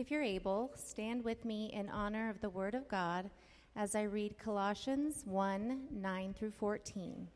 [0.00, 3.28] If you're able, stand with me in honor of the Word of God
[3.76, 7.28] as I read Colossians 1 9 through 14.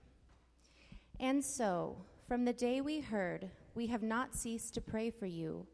[1.21, 5.67] And so, from the day we heard, we have not ceased to pray for you,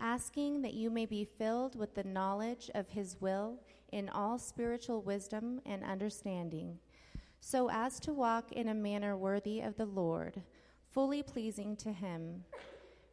[0.00, 3.58] asking that you may be filled with the knowledge of His will
[3.92, 6.78] in all spiritual wisdom and understanding,
[7.40, 10.40] so as to walk in a manner worthy of the Lord,
[10.90, 12.44] fully pleasing to Him,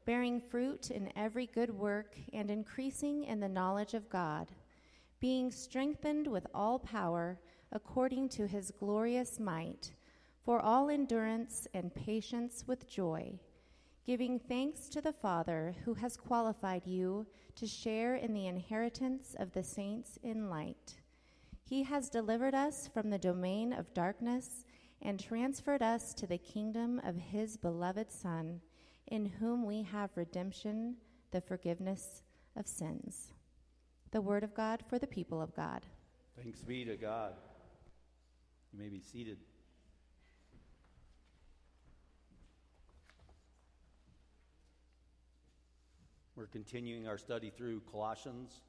[0.08, 4.54] bearing fruit in every good work and increasing in the knowledge of God,
[5.20, 7.38] being strengthened with all power
[7.74, 9.92] according to His glorious might
[10.46, 13.38] for all endurance and patience with joy,
[14.06, 19.52] giving thanks to the Father who has qualified you to share in the inheritance of
[19.52, 21.02] the saints in light.
[21.66, 24.64] He has delivered us from the domain of darkness
[25.02, 28.62] and transferred us to the kingdom of his beloved Son,
[29.08, 30.96] in whom we have redemption,
[31.32, 32.22] the forgiveness
[32.56, 33.34] of sins.
[34.12, 35.82] The word of God for the people of God.
[36.42, 37.34] Thanks be to God.
[38.72, 39.38] You may be seated.
[46.36, 48.62] We're continuing our study through Colossians.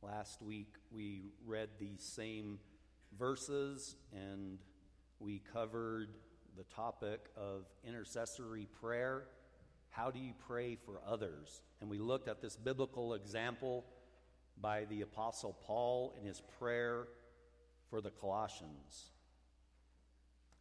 [0.00, 2.58] Last week we read these same
[3.18, 4.58] verses and
[5.20, 6.14] we covered
[6.56, 9.24] the topic of intercessory prayer.
[9.98, 11.60] How do you pray for others?
[11.80, 13.84] And we looked at this biblical example
[14.60, 17.08] by the Apostle Paul in his prayer
[17.90, 19.10] for the Colossians.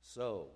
[0.02, 0.47] So,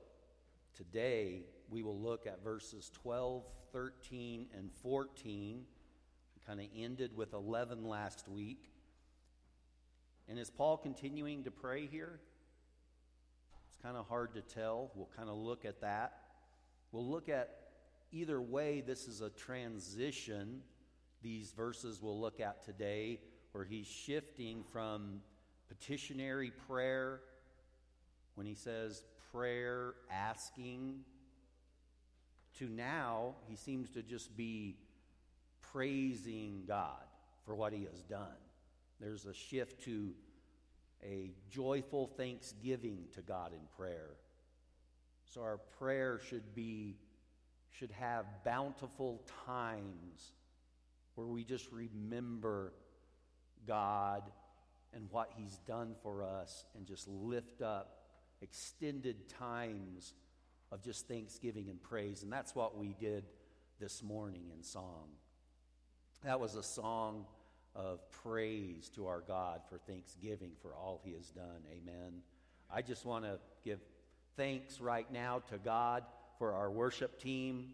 [0.76, 5.64] today we will look at verses 12, 13, and 14.
[6.36, 8.72] We kind of ended with 11 last week.
[10.28, 12.20] And is Paul continuing to pray here?
[13.68, 14.90] It's kind of hard to tell.
[14.96, 16.14] We'll kind of look at that.
[16.92, 17.61] We'll look at
[18.12, 20.62] either way, this is a transition.
[21.22, 23.20] These verses we'll look at today,
[23.52, 25.22] where he's shifting from
[25.68, 27.22] petitionary prayer,
[28.36, 31.02] when he says prayer, asking,
[32.60, 34.76] to now he seems to just be
[35.62, 37.04] praising God
[37.46, 38.28] for what he has done.
[39.00, 40.12] There's a shift to
[41.04, 44.10] a joyful thanksgiving to God in prayer.
[45.26, 46.98] So our prayer should be
[47.72, 50.34] should have bountiful times
[51.16, 52.74] where we just remember
[53.68, 54.24] God
[54.94, 57.98] and what he's done for us and just lift up
[58.42, 60.14] extended times
[60.72, 62.24] of just thanksgiving and praise.
[62.24, 63.26] And that's what we did
[63.80, 65.10] this morning in song.
[66.24, 67.26] That was a song
[67.76, 71.64] of praise to our God for thanksgiving for all he has done.
[71.72, 72.22] Amen.
[72.70, 73.80] I just want to give
[74.36, 76.04] thanks right now to God
[76.42, 77.68] for our worship team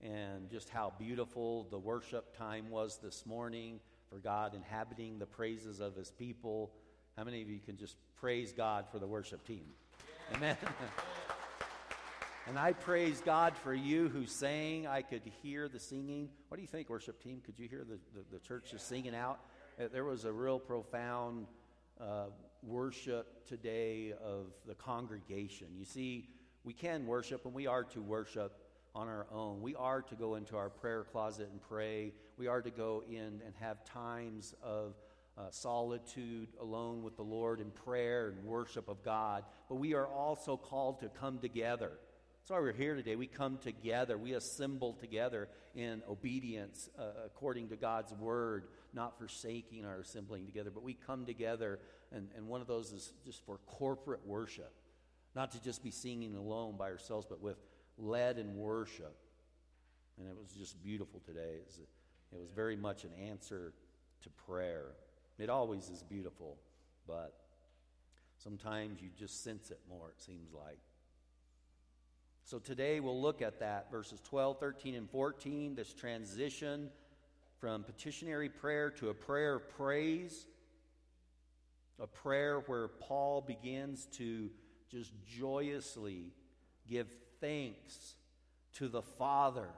[0.00, 5.80] and just how beautiful the worship time was this morning for God inhabiting the praises
[5.80, 6.70] of his people.
[7.16, 9.64] How many of you can just praise God for the worship team?
[10.32, 10.56] Amen.
[12.46, 14.86] And I praise God for you who sang.
[14.86, 16.28] I could hear the singing.
[16.48, 17.40] What do you think, worship team?
[17.42, 19.40] Could you hear the, the, the church just singing out?
[19.80, 21.46] Uh, there was a real profound
[21.98, 22.26] uh,
[22.62, 25.68] worship today of the congregation.
[25.74, 26.28] You see,
[26.64, 28.58] we can worship, and we are to worship
[28.94, 29.60] on our own.
[29.60, 32.12] We are to go into our prayer closet and pray.
[32.36, 34.94] We are to go in and have times of
[35.36, 39.44] uh, solitude alone with the Lord in prayer and worship of God.
[39.68, 41.98] But we are also called to come together
[42.44, 43.16] that's why we're here today.
[43.16, 49.86] We come together, we assemble together in obedience uh, according to God's word, not forsaking
[49.86, 51.78] our assembling together, but we come together,
[52.12, 54.74] and, and one of those is just for corporate worship.
[55.34, 57.56] Not to just be singing alone by ourselves, but with
[57.98, 59.16] led in worship.
[60.18, 61.56] And it was just beautiful today.
[61.56, 61.78] It was,
[62.32, 63.72] it was very much an answer
[64.22, 64.92] to prayer.
[65.38, 66.56] It always is beautiful,
[67.06, 67.34] but
[68.36, 70.78] sometimes you just sense it more, it seems like.
[72.44, 76.90] So today we'll look at that, verses 12, 13, and 14, this transition
[77.58, 80.46] from petitionary prayer to a prayer of praise,
[81.98, 84.50] a prayer where Paul begins to
[84.94, 86.32] just joyously
[86.88, 87.08] give
[87.40, 88.14] thanks
[88.74, 89.68] to the Father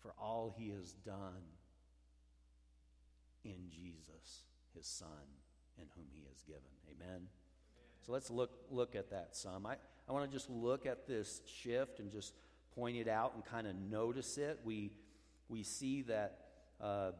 [0.00, 1.44] for all he has done
[3.44, 4.42] in Jesus,
[4.74, 5.08] his Son,
[5.78, 6.62] in whom he has given.
[6.88, 7.08] Amen.
[7.08, 7.22] Amen.
[8.04, 9.64] So let's look look at that some.
[9.64, 9.76] I,
[10.08, 12.34] I want to just look at this shift and just
[12.74, 14.60] point it out and kind of notice it.
[14.64, 14.90] We,
[15.48, 16.38] we see that
[16.80, 17.12] uh,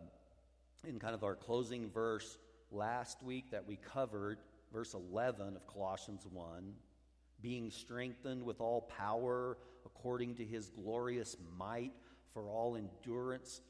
[0.87, 2.39] in kind of our closing verse
[2.71, 4.39] last week that we covered,
[4.73, 6.73] verse 11 of Colossians 1
[7.41, 11.93] being strengthened with all power according to his glorious might
[12.33, 13.61] for all endurance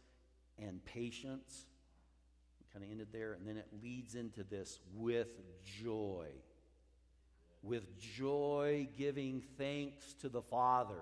[0.58, 1.66] and patience
[2.72, 6.26] kind of ended there, and then it leads into this with joy.
[7.62, 11.00] With joy, giving thanks to the Father.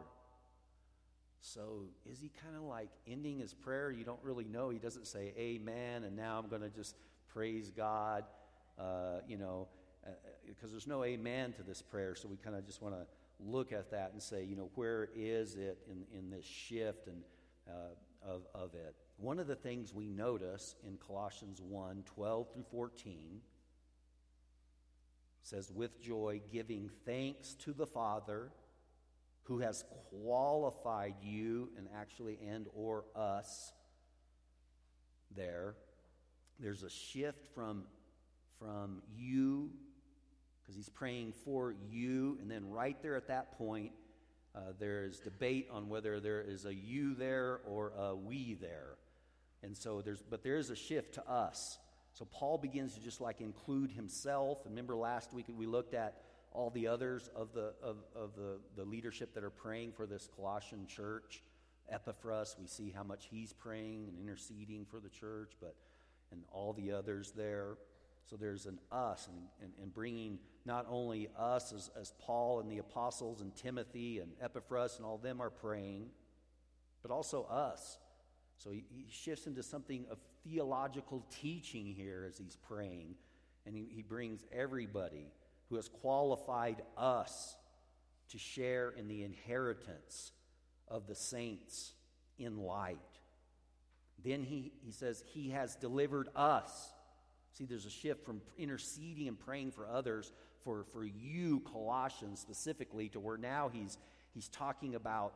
[1.40, 3.90] So, is he kind of like ending his prayer?
[3.90, 4.70] You don't really know.
[4.70, 6.96] He doesn't say amen, and now I'm going to just
[7.28, 8.24] praise God,
[8.78, 9.68] uh, you know,
[10.46, 12.14] because uh, there's no amen to this prayer.
[12.14, 13.06] So, we kind of just want to
[13.40, 17.22] look at that and say, you know, where is it in, in this shift and
[17.68, 18.94] uh, of, of it?
[19.18, 23.40] One of the things we notice in Colossians 1 12 through 14
[25.42, 28.50] says, with joy, giving thanks to the Father
[29.46, 33.72] who has qualified you and actually and or us
[35.36, 35.74] there
[36.58, 37.84] there's a shift from
[38.58, 39.70] from you
[40.66, 42.38] because he's praying for you.
[42.40, 43.92] And then right there at that point,
[44.54, 48.96] uh, there is debate on whether there is a you there or a we there.
[49.62, 51.78] And so there's, but there is a shift to us.
[52.14, 54.58] So Paul begins to just like include himself.
[54.64, 56.22] Remember last week we looked at
[56.52, 60.28] all the others of the, of, of the, the leadership that are praying for this
[60.34, 61.42] Colossian church.
[61.88, 65.76] Epaphras, we see how much he's praying and interceding for the church, but
[66.32, 67.76] and all the others there.
[68.28, 72.70] So there's an us and, and, and bringing not only us as, as Paul and
[72.70, 76.08] the apostles and Timothy and Epaphras and all them are praying,
[77.02, 77.98] but also us.
[78.58, 83.14] So he, he shifts into something of theological teaching here as he's praying.
[83.64, 85.32] And he, he brings everybody
[85.68, 87.56] who has qualified us
[88.30, 90.32] to share in the inheritance
[90.88, 91.92] of the saints
[92.38, 92.98] in light.
[94.24, 96.90] Then he, he says, He has delivered us
[97.56, 100.30] See, there's a shift from interceding and praying for others
[100.66, 103.98] for, for you, Colossians, specifically, to where now he's,
[104.34, 105.34] he's talking about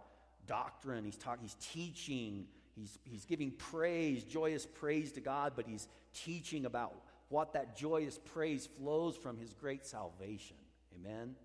[0.48, 5.86] doctrine, he's, talk, he's teaching, he's, he's giving praise, joyous praise to God, but he's
[6.12, 6.96] teaching about
[7.28, 10.56] what that joyous praise flows from his great salvation.
[10.96, 11.36] Amen?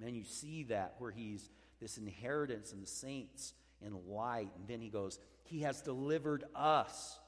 [0.00, 1.48] Man, you see that where he's
[1.80, 4.50] this inheritance in the saints in light.
[4.58, 7.20] And then he goes, He has delivered us.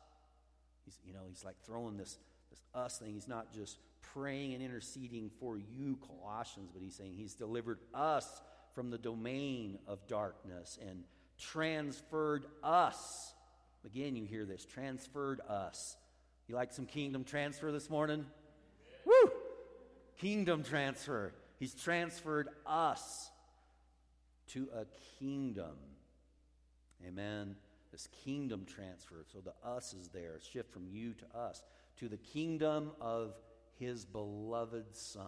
[0.85, 2.19] He's, you know, he's like throwing this
[2.51, 3.15] this us thing.
[3.15, 3.79] He's not just
[4.15, 8.43] praying and interceding for you, Colossians, but he's saying he's delivered us
[8.75, 11.05] from the domain of darkness and
[11.39, 13.35] transferred us.
[13.85, 15.97] Again, you hear this transferred us.
[16.49, 18.25] You like some kingdom transfer this morning?
[19.05, 19.31] Woo!
[20.19, 21.33] Kingdom transfer.
[21.59, 23.31] He's transferred us
[24.49, 24.85] to a
[25.19, 25.77] kingdom.
[27.07, 27.57] Amen.
[27.93, 29.25] This kingdom transfer.
[29.33, 31.63] So the us is there, shift from you to us
[31.99, 33.35] to the kingdom of
[33.79, 35.25] his beloved Son.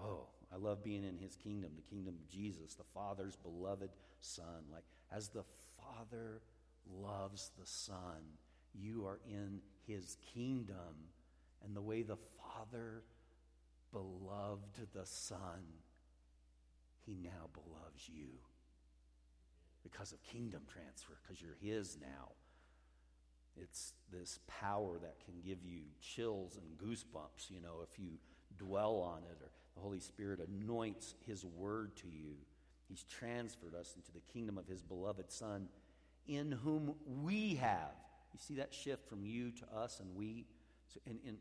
[0.00, 3.90] Oh, I love being in his kingdom, the kingdom of Jesus, the Father's beloved
[4.20, 4.64] Son.
[4.72, 5.44] Like, as the
[5.78, 6.40] Father
[7.00, 8.22] loves the Son,
[8.74, 11.08] you are in his kingdom.
[11.64, 13.02] And the way the Father
[13.92, 15.64] beloved the Son,
[17.04, 18.28] he now beloves you
[19.82, 22.28] because of kingdom transfer, because you're his now.
[23.62, 28.12] It's this power that can give you chills and goosebumps, you know, if you
[28.58, 32.34] dwell on it, or the Holy Spirit anoints His word to you.
[32.88, 35.68] He's transferred us into the kingdom of His beloved Son,
[36.26, 37.94] in whom we have.
[38.32, 40.46] You see that shift from you to us and we?
[40.92, 41.36] So in, in,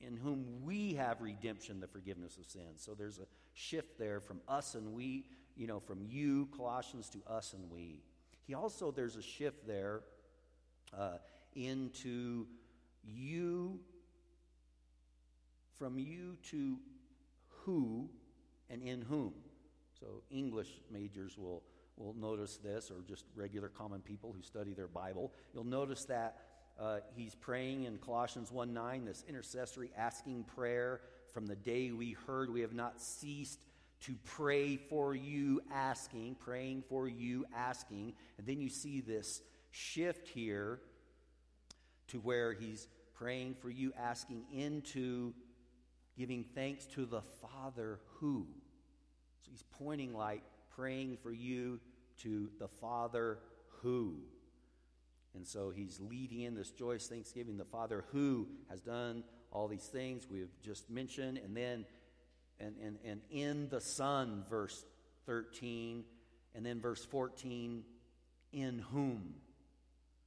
[0.00, 2.82] in whom we have redemption, the forgiveness of sins.
[2.84, 5.24] So there's a shift there from us and we,
[5.56, 8.02] you know, from you, Colossians, to us and we.
[8.46, 10.02] He also, there's a shift there
[10.96, 11.18] uh,
[11.56, 12.46] into
[13.02, 13.80] you,
[15.78, 16.76] from you to
[17.64, 18.08] who
[18.70, 19.32] and in whom.
[19.98, 21.62] So, English majors will,
[21.96, 25.32] will notice this, or just regular common people who study their Bible.
[25.54, 26.36] You'll notice that
[26.78, 31.00] uh, he's praying in Colossians 1 9, this intercessory asking prayer.
[31.32, 33.58] From the day we heard, we have not ceased
[34.02, 38.12] to pray for you, asking, praying for you, asking.
[38.36, 40.80] And then you see this shift here
[42.08, 45.32] to where he's praying for you, asking into
[46.16, 48.46] giving thanks to the Father who.
[49.42, 50.42] So he's pointing like
[50.74, 51.80] praying for you
[52.22, 53.38] to the Father
[53.82, 54.16] who.
[55.34, 59.22] And so he's leading in this joyous thanksgiving, the Father who has done
[59.52, 61.38] all these things we've just mentioned.
[61.38, 61.84] And then,
[62.58, 64.84] and, and, and in the Son, verse
[65.26, 66.04] 13.
[66.54, 67.84] And then verse 14,
[68.52, 69.34] in whom.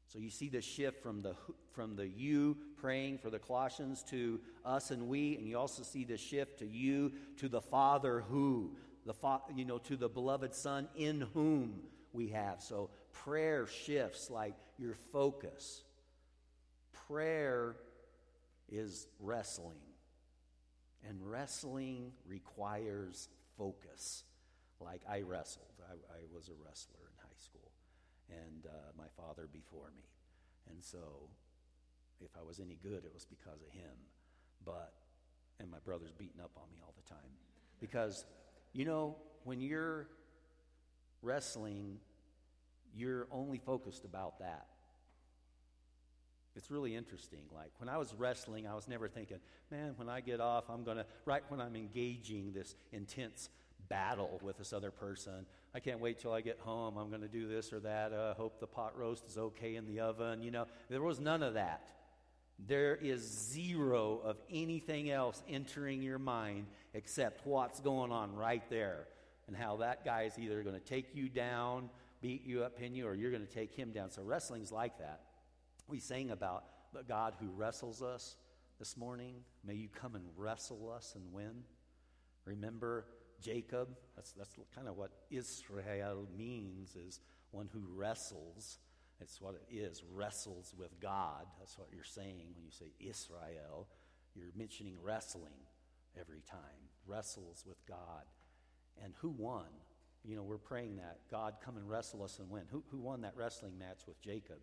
[0.10, 1.36] So you see the shift from the
[1.72, 6.04] from the you praying for the Colossians to us and we, and you also see
[6.04, 8.76] the shift to you to the Father who
[9.06, 12.62] the fa- you know to the beloved Son in whom we have.
[12.62, 15.84] So prayer shifts like your focus.
[17.08, 17.76] Prayer
[18.68, 19.78] is wrestling.
[21.08, 24.24] And wrestling requires focus.
[24.80, 27.69] Like I wrestled, I, I was a wrestler in high school,
[28.30, 30.04] and uh, my father before me.
[30.70, 31.30] And so,
[32.22, 33.96] if I was any good, it was because of him.
[34.66, 34.94] But,
[35.60, 37.32] and my brother's beating up on me all the time.
[37.80, 38.26] Because,
[38.74, 40.08] you know, when you're
[41.22, 41.98] wrestling,
[42.94, 44.68] you're only focused about that.
[46.56, 47.40] It's really interesting.
[47.56, 49.38] Like when I was wrestling, I was never thinking,
[49.72, 53.50] man, when I get off, I'm going to, right when I'm engaging this intense
[53.88, 56.98] battle with this other person, I can't wait till I get home.
[56.98, 58.12] I'm going to do this or that.
[58.12, 60.42] Uh, hope the pot roast is okay in the oven.
[60.42, 61.92] You know, there was none of that.
[62.68, 69.08] There is zero of anything else entering your mind except what's going on right there
[69.48, 71.90] and how that guy is either going to take you down,
[72.22, 74.10] beat you up, pin you, or you're going to take him down.
[74.10, 75.22] So wrestling's like that.
[75.88, 78.36] We sang about the God who wrestles us
[78.80, 79.36] this morning.
[79.66, 81.64] May you come and wrestle us and win.
[82.46, 83.06] Remember
[83.42, 83.90] Jacob?
[84.16, 87.20] That's, that's kind of what Israel means, is
[87.52, 88.80] one who wrestles.
[89.22, 91.46] It's what it is, wrestles with God.
[91.60, 93.88] That's what you're saying when you say Israel.
[94.36, 95.60] You're mentioning wrestling
[96.20, 96.60] every time.
[97.06, 98.24] Wrestles with God.
[99.04, 99.66] And who won?
[100.24, 102.64] You know, we're praying that God come and wrestle us and win.
[102.72, 104.60] Who, who won that wrestling match with Jacob?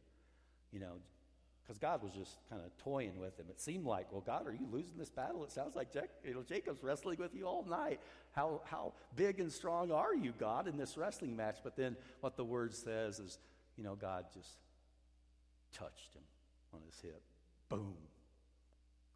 [0.73, 0.97] You know,
[1.63, 3.47] because God was just kind of toying with him.
[3.51, 5.43] It seemed like, well, God, are you losing this battle?
[5.45, 8.01] It sounds like Jack, you know, Jacob's wrestling with you all night.
[8.37, 11.57] How, how big and strong are you, God, in this wrestling match?
[11.65, 13.39] But then what the word says is,
[13.79, 14.59] you know, God just
[15.73, 16.23] touched him
[16.75, 17.23] on his hip.
[17.71, 17.95] Boom.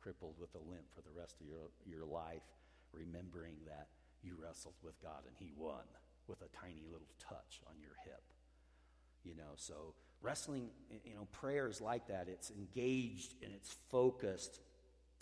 [0.00, 2.42] Crippled with a limp for the rest of your, your life,
[2.94, 3.88] remembering that
[4.22, 5.84] you wrestled with God and he won
[6.26, 8.22] with a tiny little touch on your hip.
[9.22, 10.70] You know, so wrestling,
[11.04, 12.26] you know, prayer is like that.
[12.26, 14.60] It's engaged and it's focused.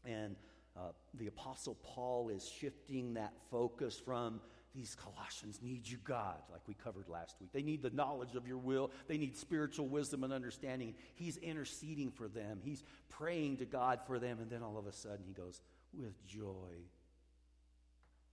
[0.05, 0.37] And
[0.79, 4.41] uh, the Apostle Paul is shifting that focus from
[4.75, 7.51] these Colossians need you, God, like we covered last week.
[7.53, 10.95] They need the knowledge of your will, they need spiritual wisdom and understanding.
[11.15, 14.39] He's interceding for them, he's praying to God for them.
[14.41, 15.61] And then all of a sudden he goes,
[15.93, 16.85] with joy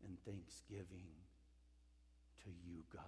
[0.06, 1.08] and thanksgiving
[2.44, 3.04] to you, God,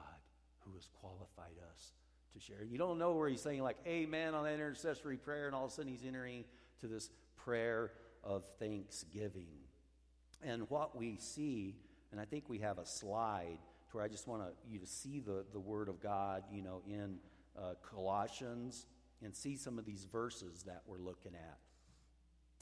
[0.62, 1.92] who has qualified us
[2.34, 2.64] to share.
[2.64, 5.72] You don't know where he's saying, like, amen on that intercessory prayer, and all of
[5.72, 6.44] a sudden he's entering
[6.82, 7.92] to this prayer
[8.28, 9.48] of thanksgiving.
[10.44, 11.76] And what we see,
[12.12, 13.58] and I think we have a slide
[13.90, 16.82] to where I just want you to see the, the Word of God, you know,
[16.86, 17.18] in
[17.58, 18.86] uh, Colossians
[19.24, 21.58] and see some of these verses that we're looking at.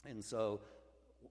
[0.08, 0.60] And so,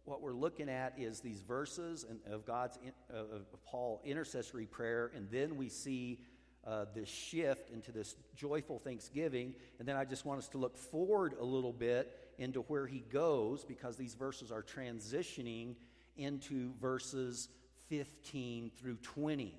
[0.04, 2.78] what we're looking at is these verses of God's,
[3.10, 6.20] of Paul intercessory prayer, and then we see
[6.68, 9.56] uh, this shift into this joyful thanksgiving.
[9.80, 13.00] And then I just want us to look forward a little bit into where he
[13.00, 15.76] goes because these verses are transitioning
[16.18, 17.50] into verses
[17.90, 19.56] 15 through 20.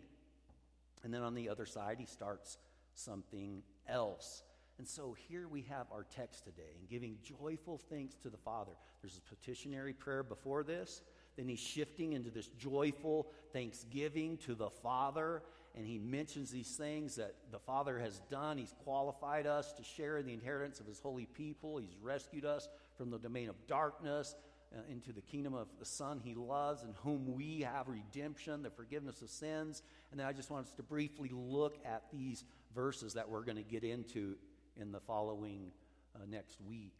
[1.05, 2.59] And then on the other side, he starts
[2.95, 4.43] something else.
[4.79, 8.73] And so here we have our text today and giving joyful thanks to the Father.
[9.01, 11.01] There's a petitionary prayer before this.
[11.37, 15.43] Then he's shifting into this joyful thanksgiving to the Father
[15.77, 18.57] and he mentions these things that the Father has done.
[18.57, 21.77] He's qualified us to share in the inheritance of his holy people.
[21.77, 24.35] He's rescued us from the domain of darkness
[24.75, 28.71] uh, into the kingdom of the Son he loves, in whom we have redemption, the
[28.71, 29.83] forgiveness of sins.
[30.11, 33.59] And then I just want us to briefly look at these verses that we're going
[33.59, 34.37] to get into
[34.81, 35.73] in the following
[36.15, 36.95] uh, next week,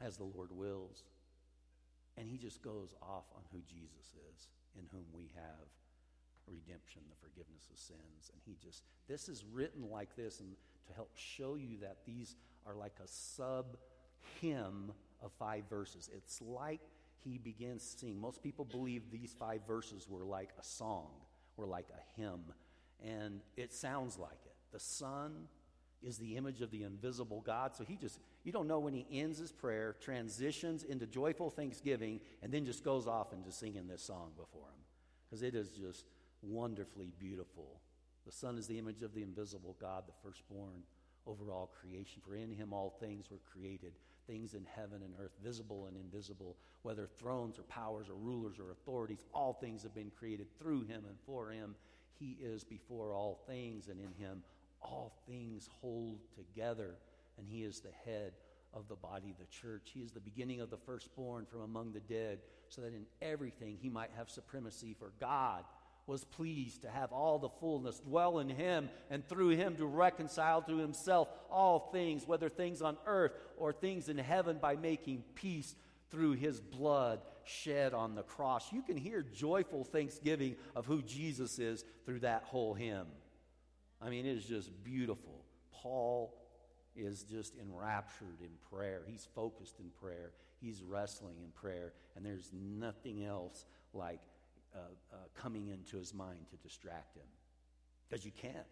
[0.00, 1.04] as the Lord wills.
[2.16, 5.66] And he just goes off on who Jesus is, in whom we have
[6.50, 8.30] redemption, the forgiveness of sins.
[8.32, 10.50] And he just, this is written like this and
[10.88, 12.36] to help show you that these
[12.66, 13.76] are like a sub
[14.40, 16.10] hymn of five verses.
[16.14, 16.80] It's like
[17.24, 18.20] he begins to sing.
[18.20, 21.08] Most people believe these five verses were like a song,
[21.56, 22.52] were like a hymn.
[23.04, 24.54] And it sounds like it.
[24.72, 25.48] The Son
[26.02, 27.74] is the image of the invisible God.
[27.74, 32.20] So he just, you don't know when he ends his prayer, transitions into joyful thanksgiving,
[32.42, 34.84] and then just goes off into singing this song before him.
[35.28, 36.04] Because it is just
[36.46, 37.80] wonderfully beautiful.
[38.24, 40.82] The Son is the image of the invisible God, the firstborn
[41.26, 42.22] over all creation.
[42.26, 43.92] For in him all things were created,
[44.26, 48.70] things in heaven and earth, visible and invisible, whether thrones or powers or rulers or
[48.70, 51.74] authorities, all things have been created through him and for him.
[52.18, 54.42] He is before all things, and in him
[54.80, 56.96] all things hold together,
[57.38, 58.32] and he is the head
[58.72, 59.90] of the body, the church.
[59.92, 62.38] He is the beginning of the firstborn from among the dead,
[62.68, 65.64] so that in everything he might have supremacy for God
[66.06, 70.62] was pleased to have all the fullness dwell in him and through him to reconcile
[70.62, 75.74] to himself all things, whether things on earth or things in heaven, by making peace
[76.10, 78.72] through his blood shed on the cross.
[78.72, 83.06] You can hear joyful thanksgiving of who Jesus is through that whole hymn.
[84.00, 85.44] I mean, it is just beautiful.
[85.72, 86.34] Paul
[86.94, 89.02] is just enraptured in prayer.
[89.06, 90.30] He's focused in prayer.
[90.60, 91.92] He's wrestling in prayer.
[92.14, 94.20] And there's nothing else like
[94.76, 94.80] uh,
[95.12, 97.26] uh, coming into his mind to distract him.
[98.08, 98.66] Because you can't.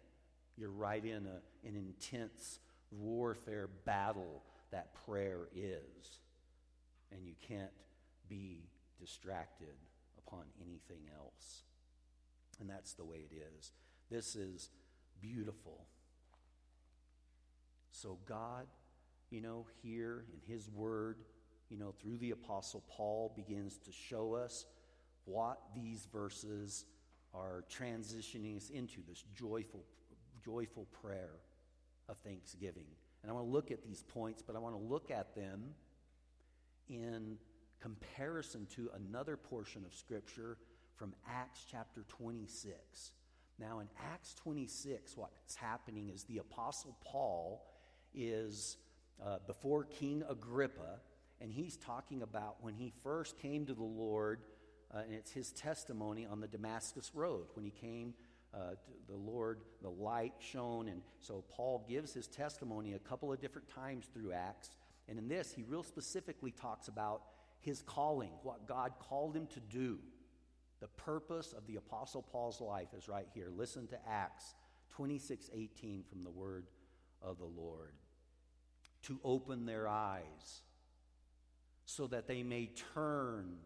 [0.57, 2.59] You're right in a, an intense
[2.91, 6.19] warfare battle that prayer is.
[7.11, 7.71] And you can't
[8.29, 8.69] be
[8.99, 9.75] distracted
[10.17, 11.63] upon anything else.
[12.59, 13.71] And that's the way it is.
[14.09, 14.69] This is
[15.21, 15.85] beautiful.
[17.91, 18.67] So, God,
[19.29, 21.17] you know, here in His Word,
[21.69, 24.65] you know, through the Apostle Paul, begins to show us
[25.25, 26.85] what these verses
[27.33, 29.83] are transitioning us into this joyful,
[30.43, 31.35] joyful prayer
[32.07, 32.85] of thanksgiving.
[33.21, 35.73] And I want to look at these points, but I want to look at them
[36.87, 37.37] in
[37.81, 40.57] comparison to another portion of Scripture
[40.95, 43.11] from Acts chapter 26.
[43.59, 47.65] Now, in Acts 26, what's happening is the Apostle Paul
[48.13, 48.77] is
[49.23, 50.99] uh, before King Agrippa,
[51.41, 54.41] and he's talking about when he first came to the Lord,
[54.95, 57.47] uh, and it's his testimony on the Damascus Road.
[57.53, 58.13] When he came
[58.53, 63.31] uh, to the Lord, the light shone, and so Paul gives his testimony a couple
[63.33, 64.69] of different times through Acts.
[65.09, 67.23] And in this, he real specifically talks about
[67.59, 69.99] his calling, what God called him to do.
[70.79, 73.49] The purpose of the Apostle Paul's life is right here.
[73.53, 74.55] Listen to Acts
[74.91, 76.67] 26 18 from the word
[77.21, 77.93] of the Lord.
[79.03, 80.61] To open their eyes
[81.85, 83.57] so that they may turn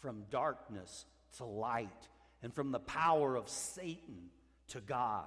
[0.00, 2.08] from darkness to light
[2.42, 4.30] and from the power of Satan
[4.68, 5.26] to God,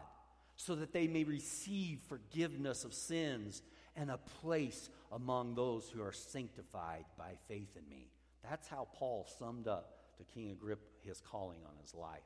[0.56, 3.62] so that they may receive forgiveness of sins
[3.96, 8.10] and a place among those who are sanctified by faith in me.
[8.50, 12.22] That's how Paul summed up to King Agrippa his calling on his life.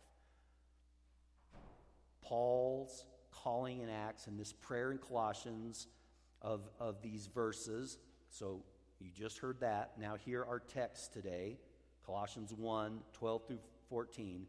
[2.21, 5.87] Paul's calling in Acts and this prayer in Colossians
[6.41, 7.97] of, of these verses.
[8.29, 8.63] So
[8.99, 9.93] you just heard that.
[9.99, 11.57] Now, here are texts today
[12.07, 14.47] Colossians 1 12 through 14.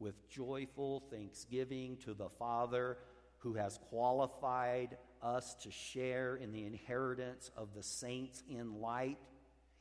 [0.00, 2.96] With joyful thanksgiving to the Father
[3.38, 9.18] who has qualified us to share in the inheritance of the saints in light.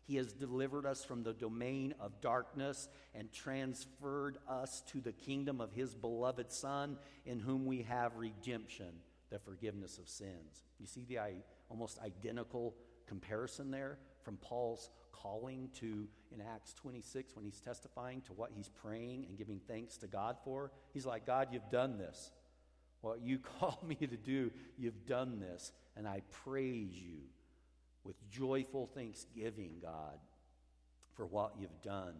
[0.06, 5.62] He has delivered us from the domain of darkness and transferred us to the kingdom
[5.62, 8.90] of His beloved Son, in whom we have redemption,
[9.30, 10.66] the forgiveness of sins.
[10.78, 11.20] You see the
[11.70, 12.76] almost identical
[13.08, 14.90] comparison there from Paul's
[15.21, 19.97] calling to in Acts 26 when he's testifying to what he's praying and giving thanks
[19.97, 20.71] to God for.
[20.93, 22.32] He's like, God, you've done this.
[23.02, 27.19] What you called me to do, you've done this, and I praise you
[28.04, 30.19] with joyful thanksgiving, God,
[31.15, 32.15] for what you've done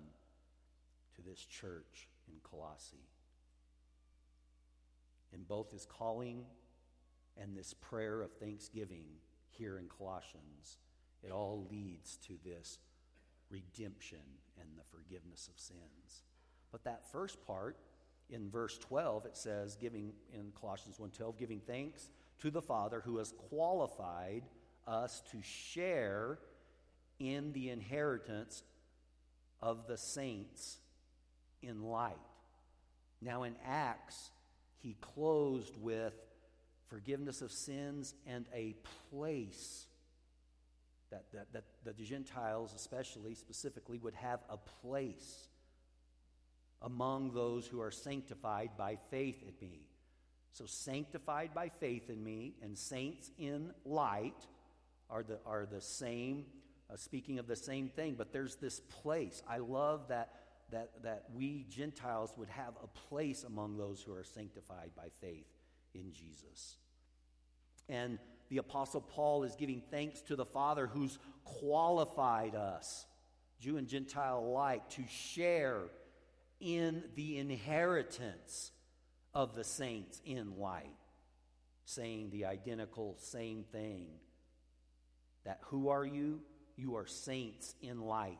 [1.16, 3.10] to this church in Colossae.
[5.34, 6.46] In both his calling
[7.42, 9.06] and this prayer of thanksgiving
[9.50, 10.78] here in Colossians,
[11.24, 12.80] it all leads to this
[13.50, 14.20] redemption
[14.60, 16.24] and the forgiveness of sins.
[16.72, 17.78] But that first part,
[18.30, 22.10] in verse 12, it says, giving in Colossians 1:12, giving thanks
[22.40, 24.44] to the Father who has qualified
[24.88, 26.40] us to share
[27.20, 28.64] in the inheritance
[29.62, 30.80] of the saints
[31.62, 32.18] in light.
[33.22, 34.32] Now, in Acts,
[34.80, 36.14] he closed with
[36.88, 38.76] forgiveness of sins and a
[39.10, 39.88] place
[41.14, 45.48] that, that, that, that the Gentiles, especially, specifically, would have a place
[46.82, 49.82] among those who are sanctified by faith in me.
[50.52, 54.48] So, sanctified by faith in me and saints in light
[55.10, 56.46] are the, are the same,
[56.92, 59.44] uh, speaking of the same thing, but there's this place.
[59.48, 60.34] I love that,
[60.72, 65.48] that, that we Gentiles would have a place among those who are sanctified by faith
[65.94, 66.78] in Jesus.
[67.88, 68.18] And
[68.54, 73.08] the Apostle Paul is giving thanks to the Father who's qualified us,
[73.60, 75.80] Jew and Gentile alike, to share
[76.60, 78.70] in the inheritance
[79.34, 80.96] of the saints in light,
[81.86, 84.06] saying the identical same thing
[85.46, 86.40] that who are you?
[86.76, 88.38] You are saints in light.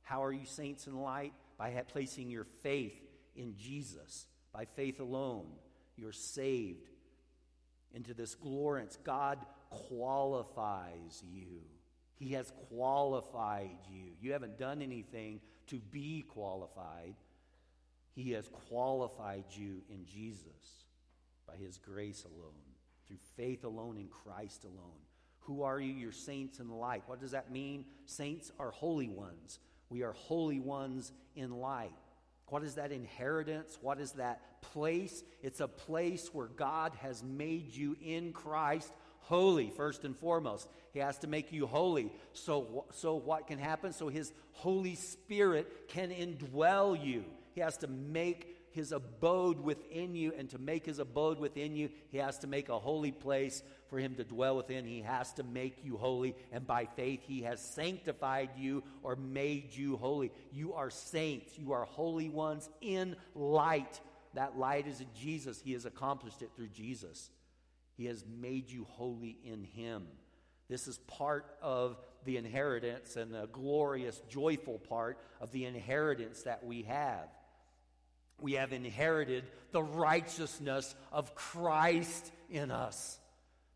[0.00, 1.34] How are you saints in light?
[1.58, 2.98] By placing your faith
[3.36, 4.24] in Jesus.
[4.50, 5.48] By faith alone,
[5.98, 6.88] you're saved
[7.94, 8.98] into this glorious.
[9.04, 9.38] God
[9.70, 11.62] qualifies you.
[12.14, 14.12] He has qualified you.
[14.20, 17.14] You haven't done anything to be qualified.
[18.14, 20.84] He has qualified you in Jesus
[21.46, 22.52] by His grace alone,
[23.08, 25.00] through faith alone in Christ alone
[25.40, 25.92] Who are you?
[25.92, 27.02] You're saints in light.
[27.06, 27.84] What does that mean?
[28.06, 29.58] Saints are holy ones.
[29.88, 31.92] We are holy ones in light.
[32.52, 33.78] What is that inheritance?
[33.80, 35.24] What is that place?
[35.42, 40.68] It's a place where God has made you in Christ holy, first and foremost.
[40.92, 42.12] He has to make you holy.
[42.34, 43.94] So, so what can happen?
[43.94, 47.24] So His Holy Spirit can indwell you.
[47.54, 51.90] He has to make his abode within you, and to make his abode within you,
[52.10, 54.84] he has to make a holy place for him to dwell within.
[54.84, 59.74] He has to make you holy, and by faith, he has sanctified you or made
[59.74, 60.32] you holy.
[60.50, 64.00] You are saints, you are holy ones in light.
[64.34, 65.60] That light is in Jesus.
[65.60, 67.30] He has accomplished it through Jesus.
[67.96, 70.06] He has made you holy in him.
[70.68, 76.64] This is part of the inheritance and the glorious, joyful part of the inheritance that
[76.64, 77.28] we have
[78.40, 83.18] we have inherited the righteousness of Christ in us,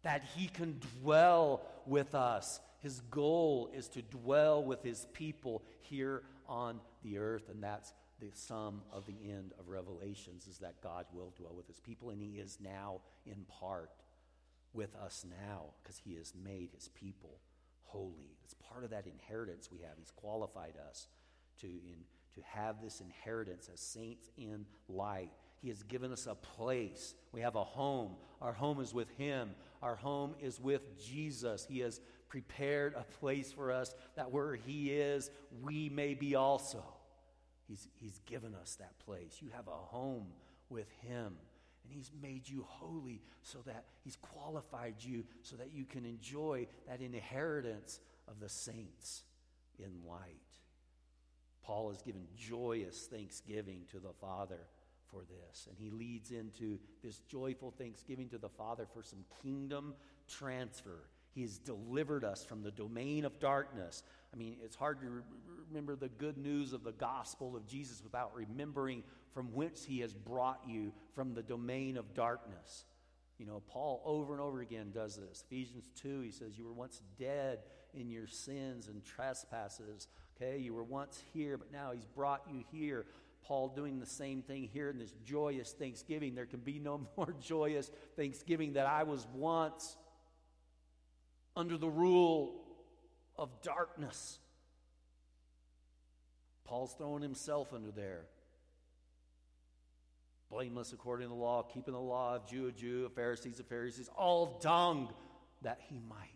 [0.03, 2.61] that he can dwell with us.
[2.81, 8.31] His goal is to dwell with his people here on the earth, and that's the
[8.33, 12.21] sum of the end of Revelations is that God will dwell with his people, and
[12.21, 13.90] he is now in part
[14.73, 17.40] with us now because he has made his people
[17.85, 18.37] holy.
[18.45, 19.97] It's part of that inheritance we have.
[19.99, 21.09] He's qualified us
[21.61, 22.05] to in
[22.37, 25.33] to have this inheritance as saints in light.
[25.61, 27.14] He has given us a place.
[27.33, 28.12] We have a home.
[28.40, 29.51] Our home is with Him.
[29.83, 31.66] Our home is with Jesus.
[31.68, 35.31] He has prepared a place for us that where He is,
[35.62, 36.85] we may be also.
[37.66, 39.38] He's, he's given us that place.
[39.40, 40.29] You have a home
[40.68, 41.37] with Him.
[41.85, 46.66] And He's made you holy so that He's qualified you so that you can enjoy
[46.87, 49.22] that inheritance of the saints
[49.79, 50.46] in light.
[51.66, 54.61] Paul has given joyous thanksgiving to the Father
[55.11, 55.66] for this.
[55.68, 59.94] And he leads into this joyful thanksgiving to the Father for some kingdom
[60.29, 61.09] transfer.
[61.35, 64.02] He has delivered us from the domain of darkness.
[64.33, 65.22] I mean, it's hard to re-
[65.68, 69.02] remember the good news of the gospel of Jesus without remembering
[69.35, 72.85] from whence he has brought you from the domain of darkness.
[73.38, 75.44] You know, Paul over and over again does this.
[75.46, 77.59] Ephesians 2, he says, You were once dead
[77.92, 80.09] in your sins and trespasses.
[80.37, 83.07] Okay, you were once here, but now he's brought you here.
[83.44, 86.35] Paul doing the same thing here in this joyous thanksgiving.
[86.35, 89.96] There can be no more joyous thanksgiving that I was once
[91.57, 92.55] under the rule
[93.37, 94.38] of darkness.
[96.64, 98.25] Paul's throwing himself under there.
[100.51, 103.64] Blameless according to the law, keeping the law, of Jew, a Jew, a Pharisees, a
[103.64, 105.09] Pharisees, all dung
[105.62, 106.36] that he might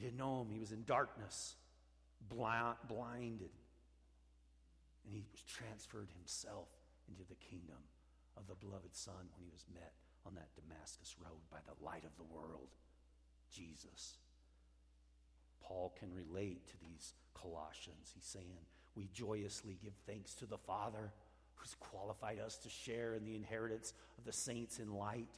[0.00, 0.48] He didn't know him.
[0.50, 1.56] He was in darkness,
[2.30, 3.52] blind, blinded.
[5.04, 6.68] And he was transferred himself
[7.06, 7.84] into the kingdom
[8.38, 9.92] of the beloved Son when he was met
[10.24, 12.68] on that Damascus road by the light of the world,
[13.52, 14.16] Jesus.
[15.60, 18.10] Paul can relate to these Colossians.
[18.14, 21.12] He's saying, We joyously give thanks to the Father
[21.56, 25.28] who's qualified us to share in the inheritance of the saints in light.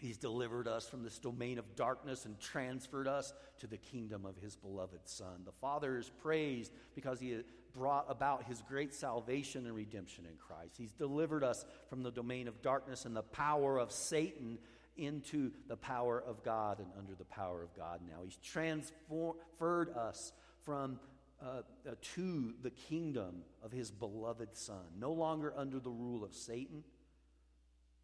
[0.00, 4.36] He's delivered us from this domain of darkness and transferred us to the kingdom of
[4.36, 5.42] his beloved Son.
[5.44, 7.36] The Father is praised because he
[7.74, 10.76] brought about his great salvation and redemption in Christ.
[10.78, 14.58] He's delivered us from the domain of darkness and the power of Satan
[14.96, 18.22] into the power of God and under the power of God now.
[18.24, 20.32] He's transferred us
[20.62, 20.98] from
[21.42, 26.34] uh, uh, to the kingdom of his beloved Son, no longer under the rule of
[26.34, 26.84] Satan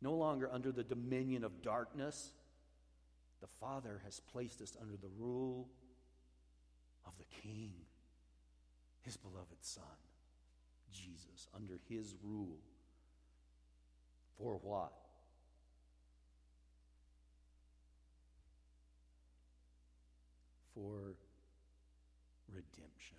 [0.01, 2.31] no longer under the dominion of darkness.
[3.41, 5.69] The Father has placed us under the rule
[7.07, 7.73] of the King,
[9.03, 9.85] his beloved Son,
[10.93, 12.59] Jesus, under his rule.
[14.39, 14.93] For what?
[20.75, 21.15] For
[22.53, 23.17] redemption,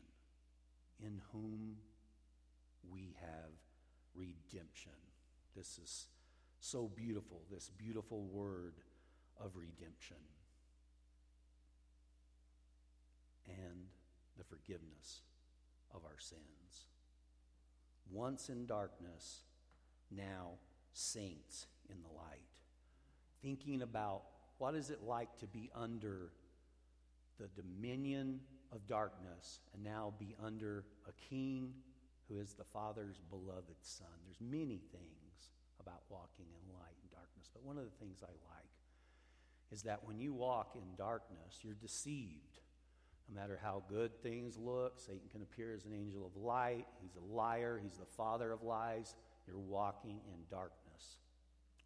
[1.04, 1.78] in whom
[2.92, 3.52] we have
[4.14, 4.92] redemption.
[5.56, 6.08] This is
[6.68, 8.74] so beautiful, this beautiful word
[9.40, 10.18] of redemption
[13.48, 13.86] and
[14.38, 15.22] the forgiveness
[15.94, 16.88] of our sins.
[18.12, 19.44] Once in darkness,
[20.12, 20.52] now
[20.92, 22.42] saints in the light.
[23.42, 24.24] Thinking about
[24.58, 26.32] what is it like to be under
[27.40, 28.42] the dominion
[28.74, 31.72] of darkness and now be under a king
[32.28, 34.08] who is the Father's beloved Son.
[34.26, 35.27] There's many things
[35.88, 37.50] about walking in light and darkness.
[37.54, 38.72] But one of the things I like
[39.72, 42.60] is that when you walk in darkness, you're deceived.
[43.30, 46.86] No matter how good things look, Satan can appear as an angel of light.
[47.02, 49.16] He's a liar, he's the father of lies.
[49.48, 51.18] You're walking in darkness.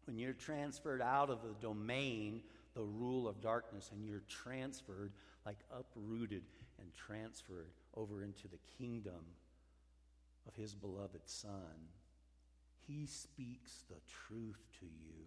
[0.06, 2.42] When you're transferred out of the domain,
[2.74, 5.12] the rule of darkness, and you're transferred,
[5.46, 6.42] like uprooted
[6.80, 9.24] and transferred over into the kingdom
[10.46, 11.88] of his beloved Son,
[12.86, 15.24] he speaks the truth to you,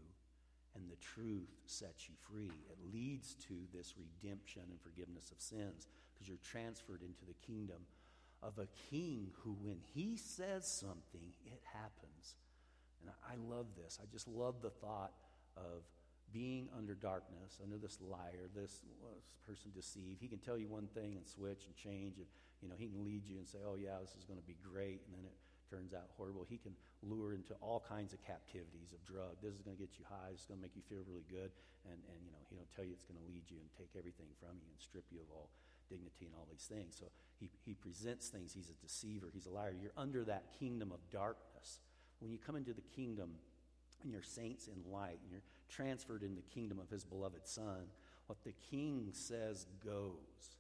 [0.76, 2.52] and the truth sets you free.
[2.70, 7.82] It leads to this redemption and forgiveness of sins because you're transferred into the kingdom
[8.44, 12.36] of a king who, when he says something, it happens.
[13.02, 14.00] And I love this.
[14.02, 15.14] I just love the thought
[15.56, 15.84] of
[16.34, 18.82] being under darkness, under this liar, this,
[19.48, 20.18] person deceived.
[20.20, 22.18] He can tell you one thing and switch and change.
[22.18, 22.26] And,
[22.62, 24.58] you know, he can lead you and say, oh, yeah, this is going to be
[24.58, 25.06] great.
[25.06, 25.38] And then it
[25.70, 26.46] turns out horrible.
[26.48, 29.38] He can lure into all kinds of captivities of drug.
[29.42, 30.32] This is going to get you high.
[30.32, 31.52] This is going to make you feel really good.
[31.86, 34.30] And, and you know, he'll tell you it's going to lead you and take everything
[34.40, 35.50] from you and strip you of all
[35.90, 36.98] dignity and all these things.
[36.98, 38.54] So he, he presents things.
[38.54, 39.30] He's a deceiver.
[39.34, 39.74] He's a liar.
[39.78, 41.80] You're under that kingdom of darkness.
[42.20, 43.38] When you come into the kingdom
[44.02, 47.90] and you're saints in light and you're transferred in the kingdom of his beloved son,
[48.28, 50.58] what the king says goes.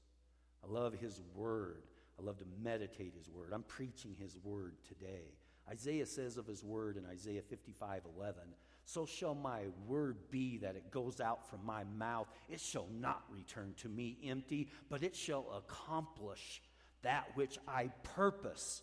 [0.64, 1.84] I love his word.
[2.20, 3.52] I love to meditate his word.
[3.54, 5.34] I'm preaching his word today.
[5.70, 8.42] Isaiah says of his word in Isaiah 55 11,
[8.86, 12.28] So shall my word be that it goes out from my mouth.
[12.50, 16.62] It shall not return to me empty, but it shall accomplish
[17.02, 18.82] that which I purpose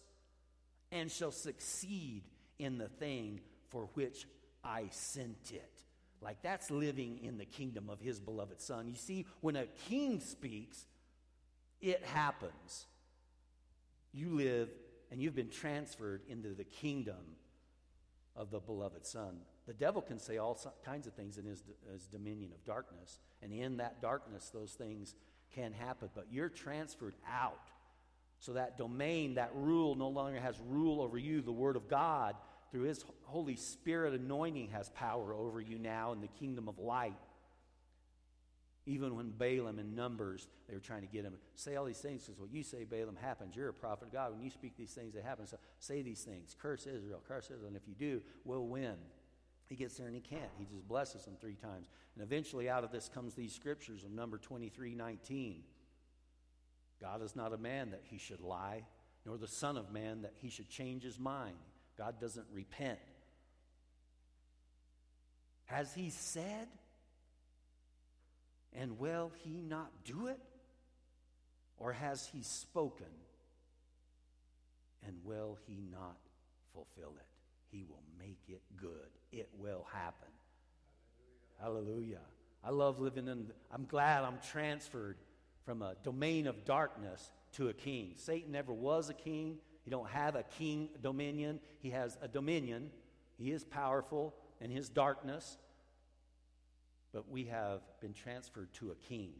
[0.90, 2.24] and shall succeed
[2.58, 3.40] in the thing
[3.70, 4.26] for which
[4.62, 5.70] I sent it.
[6.20, 8.88] Like that's living in the kingdom of his beloved son.
[8.88, 10.86] You see, when a king speaks,
[11.80, 12.86] it happens.
[14.12, 14.68] You live
[15.10, 17.36] and you've been transferred into the kingdom
[18.34, 19.38] of the beloved son.
[19.66, 23.52] The devil can say all kinds of things in his, his dominion of darkness, and
[23.52, 25.14] in that darkness, those things
[25.54, 27.70] can happen, but you're transferred out.
[28.38, 31.42] So that domain, that rule, no longer has rule over you.
[31.42, 32.34] The Word of God
[32.72, 37.14] through His Holy Spirit anointing has power over you now in the kingdom of light.
[38.84, 42.24] Even when Balaam in Numbers, they were trying to get him, say all these things
[42.24, 43.54] because what you say, Balaam, happens.
[43.54, 44.32] You're a prophet of God.
[44.32, 45.46] When you speak these things, they happen.
[45.46, 46.56] So say these things.
[46.60, 47.68] Curse Israel, curse Israel.
[47.68, 48.96] And if you do, we'll win.
[49.68, 50.50] He gets there and he can't.
[50.58, 51.88] He just blesses them three times.
[52.14, 55.62] And eventually out of this comes these scriptures of number 23 19.
[57.00, 58.84] God is not a man that he should lie,
[59.24, 61.56] nor the Son of Man that he should change his mind.
[61.96, 62.98] God doesn't repent.
[65.64, 66.68] Has he said?
[68.74, 70.38] And will he not do it?
[71.76, 73.06] Or has he spoken?
[75.06, 76.16] And will he not
[76.72, 77.26] fulfill it?
[77.70, 79.10] He will make it good.
[79.32, 80.28] It will happen.
[81.60, 81.88] Hallelujah.
[81.88, 82.18] Hallelujah.
[82.64, 85.16] I love living in, I'm glad I'm transferred
[85.64, 88.12] from a domain of darkness to a king.
[88.16, 89.58] Satan never was a king.
[89.84, 91.58] He don't have a king dominion.
[91.80, 92.90] He has a dominion.
[93.36, 95.56] He is powerful in his darkness.
[97.12, 99.32] But we have been transferred to a king,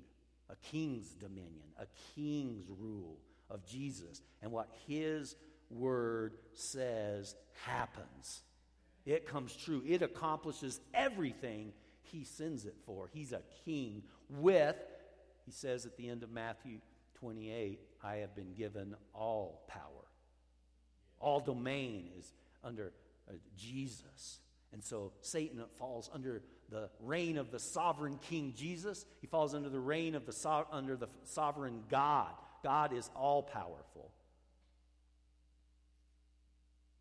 [0.50, 3.18] a king's dominion, a king's rule
[3.50, 4.20] of Jesus.
[4.42, 5.36] And what his
[5.70, 8.42] word says happens.
[9.04, 9.82] It comes true.
[9.86, 13.08] It accomplishes everything he sends it for.
[13.12, 14.76] He's a king with,
[15.44, 16.78] he says at the end of Matthew
[17.14, 19.80] 28, I have been given all power.
[21.18, 22.32] All domain is
[22.62, 22.92] under
[23.28, 24.40] uh, Jesus.
[24.72, 29.04] And so Satan falls under the reign of the sovereign King Jesus.
[29.20, 32.32] He falls under the reign of the so- under the sovereign God.
[32.62, 34.12] God is all powerful.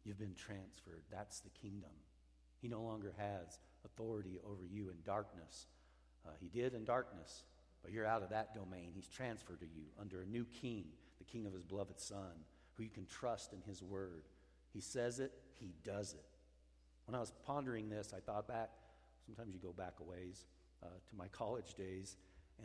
[0.04, 1.04] You've been transferred.
[1.12, 1.92] That's the kingdom.
[2.62, 5.68] He no longer has authority over you in darkness.
[6.26, 7.44] Uh, he did in darkness,
[7.82, 8.92] but you're out of that domain.
[8.94, 10.86] He's transferred to you under a new king,
[11.18, 14.24] the king of his beloved son, who you can trust in his word.
[14.74, 16.31] He says it, he does it.
[17.06, 18.70] When I was pondering this, I thought back
[19.26, 20.46] Sometimes you go back a ways
[20.84, 22.18] uh, to my college days,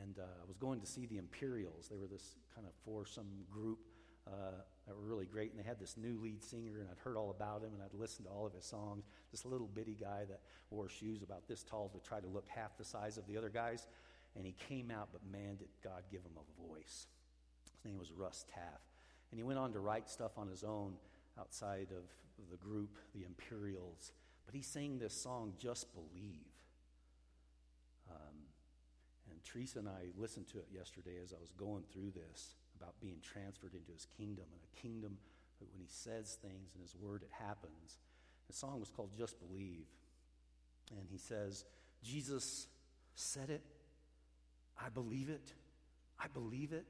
[0.02, 1.88] and uh, I was going to see the Imperials.
[1.88, 3.78] They were this kind of foursome group
[4.26, 7.16] uh, that were really great, and they had this new lead singer, and I'd heard
[7.16, 9.04] all about him, and I'd listened to all of his songs.
[9.30, 12.76] This little bitty guy that wore shoes about this tall to try to look half
[12.76, 13.86] the size of the other guys,
[14.34, 17.06] and he came out, but man, did God give him a voice.
[17.76, 18.80] His name was Russ Taff,
[19.30, 20.94] and he went on to write stuff on his own
[21.38, 22.04] outside of
[22.50, 24.12] the group, the Imperials.
[24.46, 26.46] But he sang this song, Just Believe.
[28.10, 28.46] Um,
[29.30, 32.94] and Teresa and I listened to it yesterday as I was going through this about
[33.00, 35.18] being transferred into his kingdom and a kingdom
[35.58, 37.98] that when he says things in his word, it happens.
[38.46, 39.86] The song was called Just Believe.
[40.90, 41.64] And he says,
[42.04, 42.68] Jesus
[43.14, 43.62] said it.
[44.80, 45.52] I believe it.
[46.20, 46.86] I believe it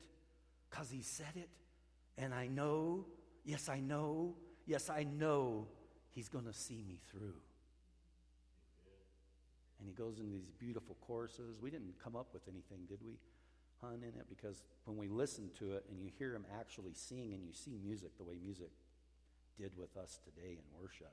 [0.69, 1.49] because he said it.
[2.19, 3.07] And I know,
[3.45, 4.35] yes, I know,
[4.67, 5.69] yes, I know
[6.15, 7.35] he's going to see me through.
[9.87, 11.61] And he goes into these beautiful choruses.
[11.63, 13.19] We didn't come up with anything, did we,
[13.81, 14.27] hun, in it?
[14.29, 17.79] Because when we listen to it and you hear him actually sing and you see
[17.81, 18.73] music the way music
[19.57, 21.13] did with us today in worship,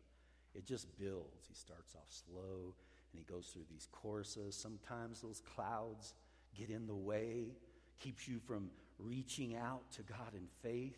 [0.56, 1.46] it just builds.
[1.48, 2.74] He starts off slow
[3.12, 4.56] and he goes through these choruses.
[4.56, 6.16] Sometimes those clouds
[6.58, 7.54] get in the way,
[8.00, 10.98] keeps you from reaching out to God in faith.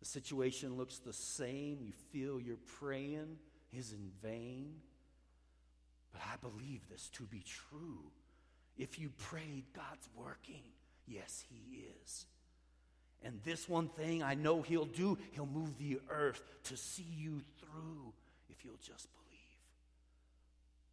[0.00, 1.80] The situation looks the same.
[1.82, 3.36] You feel you're praying
[3.74, 4.76] is in vain.
[6.14, 7.98] But I believe this to be true.
[8.78, 10.62] If you prayed, God's working.
[11.06, 12.24] Yes, He is.
[13.22, 17.42] And this one thing I know He'll do, He'll move the earth to see you
[17.60, 18.12] through
[18.48, 19.08] if you'll just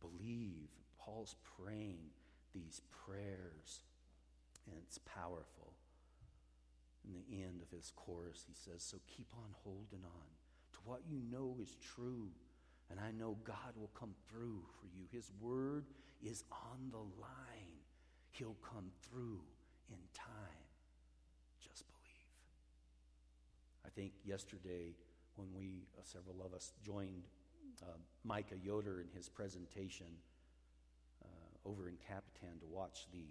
[0.02, 0.12] believe.
[0.20, 0.70] Believe.
[1.00, 2.12] Paul's praying
[2.54, 3.82] these prayers,
[4.68, 5.74] and it's powerful.
[7.04, 10.30] In the end of his chorus, he says, So keep on holding on
[10.74, 12.30] to what you know is true.
[12.92, 15.06] And I know God will come through for you.
[15.12, 15.86] His word
[16.22, 17.80] is on the line.
[18.32, 19.40] He'll come through
[19.90, 20.68] in time.
[21.64, 22.28] Just believe.
[23.86, 24.94] I think yesterday,
[25.38, 27.24] when we, uh, several of us, joined
[27.82, 30.08] uh, Micah Yoder in his presentation
[31.24, 33.26] uh, over in Capitan to watch the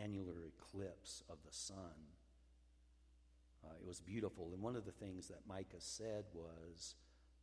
[0.00, 1.76] annular eclipse of the sun.
[3.64, 4.50] Uh, it was beautiful.
[4.52, 6.94] And one of the things that Micah said was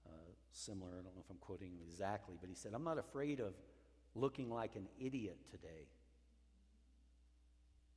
[0.10, 0.92] Uh, similar.
[0.92, 3.54] I don't know if I'm quoting him exactly, but he said, I'm not afraid of
[4.16, 5.88] looking like an idiot today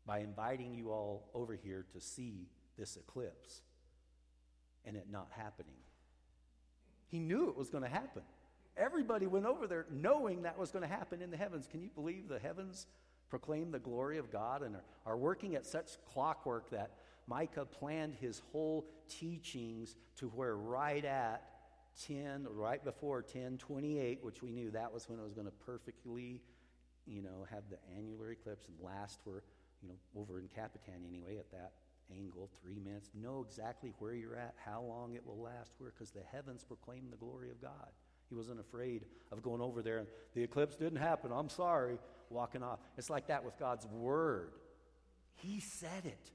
[0.07, 2.48] by inviting you all over here to see
[2.79, 3.62] this eclipse
[4.85, 5.77] and it not happening.
[7.09, 8.22] He knew it was going to happen.
[8.77, 11.66] Everybody went over there knowing that was going to happen in the heavens.
[11.66, 12.87] Can you believe the heavens
[13.29, 16.90] proclaim the glory of God and are, are working at such clockwork that
[17.27, 21.42] Micah planned his whole teachings to where right at
[22.07, 26.40] 10, right before 1028, which we knew that was when it was going to perfectly,
[27.07, 29.42] you know, have the annular eclipse and last for,
[29.83, 31.72] you know, over in Capitan anyway, at that
[32.14, 33.11] angle, three minutes.
[33.14, 37.09] Know exactly where you're at, how long it will last, where, because the heavens proclaim
[37.11, 37.88] the glory of God.
[38.28, 41.31] He wasn't afraid of going over there and the eclipse didn't happen.
[41.33, 41.98] I'm sorry,
[42.31, 42.78] walking off.
[42.96, 44.52] It's like that with God's word.
[45.35, 46.31] He said it.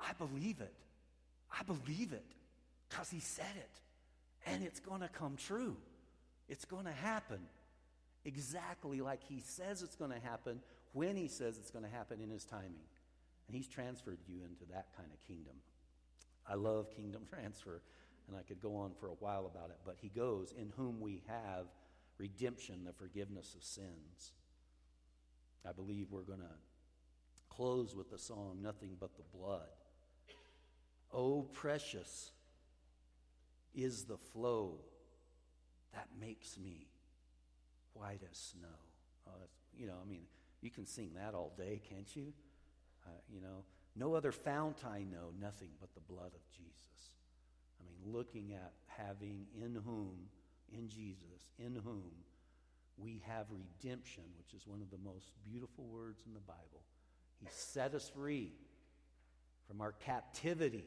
[0.00, 0.74] I believe it.
[1.52, 2.26] I believe it
[2.88, 3.80] because He said it.
[4.46, 5.76] And it's going to come true.
[6.48, 7.40] It's going to happen
[8.24, 10.60] exactly like He says it's going to happen
[10.92, 12.86] when He says it's going to happen in His timing.
[13.48, 15.54] And He's transferred you into that kind of kingdom.
[16.48, 17.82] I love kingdom transfer,
[18.28, 21.00] and I could go on for a while about it, but He goes, in whom
[21.00, 21.66] we have
[22.18, 24.32] redemption, the forgiveness of sins.
[25.68, 26.44] I believe we're going to
[27.50, 29.68] close with the song, Nothing But the Blood.
[31.12, 32.30] Oh, precious
[33.76, 34.80] is the flow
[35.92, 36.88] that makes me
[37.92, 38.78] white as snow.
[39.26, 40.22] Uh, you know, I mean,
[40.62, 42.32] you can sing that all day, can't you?
[43.06, 47.12] Uh, you know, no other fount I know, nothing but the blood of Jesus.
[47.80, 50.14] I mean, looking at having in whom,
[50.72, 52.10] in Jesus, in whom
[52.98, 56.82] we have redemption, which is one of the most beautiful words in the Bible.
[57.40, 58.52] He set us free
[59.68, 60.86] from our captivity.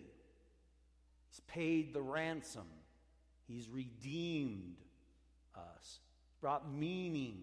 [1.29, 2.67] He's paid the ransom.
[3.47, 4.77] He's redeemed
[5.55, 5.99] us,
[6.41, 7.41] brought meaning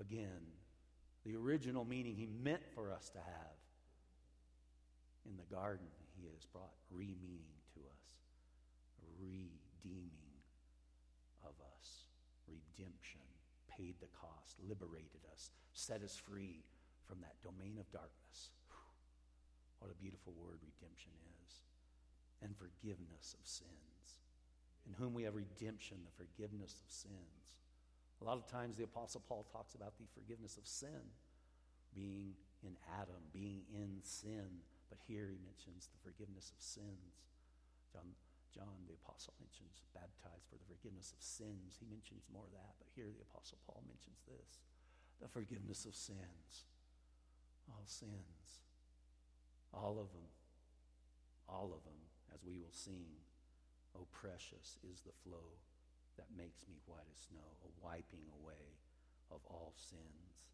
[0.00, 0.46] again,
[1.24, 3.56] the original meaning He meant for us to have.
[5.24, 5.86] In the garden,
[6.18, 8.08] He has brought re meaning to us,
[9.20, 10.10] redeeming
[11.44, 12.04] of us,
[12.48, 13.20] redemption,
[13.68, 16.64] paid the cost, liberated us, set us free
[17.06, 18.50] from that domain of darkness.
[19.78, 21.31] What a beautiful word redemption is.
[22.42, 24.18] And forgiveness of sins.
[24.86, 27.62] In whom we have redemption, the forgiveness of sins.
[28.20, 31.14] A lot of times the Apostle Paul talks about the forgiveness of sin
[31.94, 34.62] being in Adam, being in sin.
[34.90, 37.30] But here he mentions the forgiveness of sins.
[37.94, 38.10] John,
[38.50, 41.78] John the Apostle mentions baptized for the forgiveness of sins.
[41.78, 42.74] He mentions more of that.
[42.82, 44.62] But here the Apostle Paul mentions this
[45.22, 46.66] the forgiveness of sins.
[47.70, 48.66] All sins.
[49.70, 50.26] All of them.
[51.48, 51.98] All of them,
[52.32, 53.20] as we will sing.
[53.92, 55.60] Oh, precious is the flow
[56.16, 58.80] that makes me white as snow, a wiping away
[59.28, 60.48] of all sins.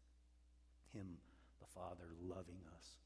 [0.91, 1.19] Him,
[1.59, 2.99] the Father, loving us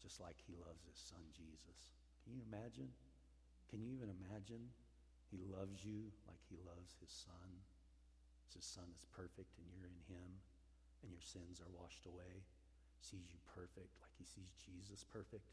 [0.00, 1.92] just like He loves His Son, Jesus.
[2.24, 2.92] Can you imagine?
[3.72, 4.72] Can you even imagine?
[5.32, 7.64] He loves you like He loves His Son.
[8.52, 10.44] His Son is perfect and you're in Him
[11.02, 12.44] and your sins are washed away
[13.04, 15.52] sees you perfect like he sees Jesus perfect.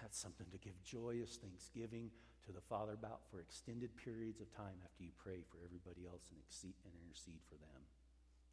[0.00, 2.10] That's something to give joyous thanksgiving
[2.46, 6.30] to the Father about for extended periods of time after you pray for everybody else
[6.30, 7.82] and, exceed, and intercede for them.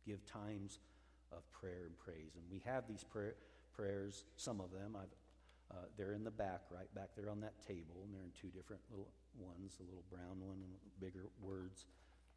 [0.06, 0.80] Give times
[1.32, 2.36] of prayer and praise.
[2.36, 3.36] And we have these prayer,
[3.74, 4.98] prayers, some of them.
[4.98, 5.14] I've,
[5.72, 8.50] uh, they're in the back, right back there on that table, and they're in two
[8.50, 11.86] different little ones, a little brown one and bigger words,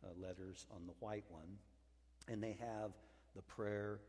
[0.04, 1.58] uh, letters on the white one.
[2.28, 2.92] And they have
[3.36, 4.00] the prayer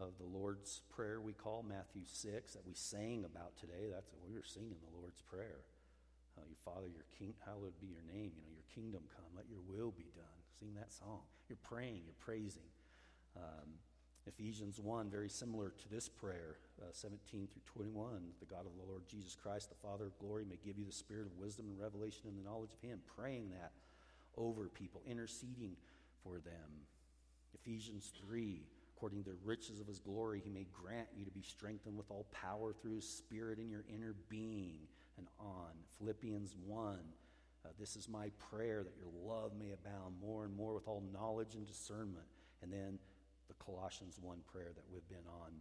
[0.00, 3.88] of the Lord's Prayer we call Matthew 6 that we sang about today.
[3.92, 5.64] That's what we were singing the Lord's Prayer.
[6.36, 8.32] Uh, your Father, your King, hallowed be your name.
[8.36, 9.24] You know, your kingdom come.
[9.34, 10.38] Let your will be done.
[10.58, 11.24] Sing that song.
[11.48, 12.02] You're praying.
[12.04, 12.68] You're praising.
[13.36, 13.80] Um,
[14.26, 18.34] Ephesians 1, very similar to this prayer, uh, 17 through 21.
[18.40, 20.92] The God of the Lord Jesus Christ, the Father of glory, may give you the
[20.92, 23.00] spirit of wisdom and revelation and the knowledge of Him.
[23.16, 23.72] Praying that
[24.36, 25.76] over people, interceding
[26.22, 26.84] for them.
[27.54, 28.60] Ephesians 3,
[28.96, 32.10] according to the riches of His glory, He may grant you to be strengthened with
[32.10, 34.78] all power through His Spirit in your inner being
[35.18, 35.72] and on.
[35.98, 36.98] Philippians 1,
[37.64, 41.02] uh, this is my prayer that your love may abound more and more with all
[41.12, 42.26] knowledge and discernment.
[42.62, 42.98] And then
[43.48, 45.52] the Colossians 1 prayer that we've been on